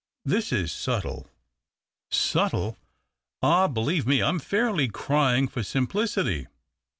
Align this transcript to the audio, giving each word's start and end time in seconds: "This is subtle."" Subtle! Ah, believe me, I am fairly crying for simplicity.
"This 0.33 0.51
is 0.51 0.71
subtle."" 0.71 1.27
Subtle! 2.09 2.75
Ah, 3.43 3.67
believe 3.67 4.07
me, 4.07 4.19
I 4.19 4.29
am 4.29 4.39
fairly 4.39 4.87
crying 4.87 5.47
for 5.47 5.61
simplicity. 5.61 6.47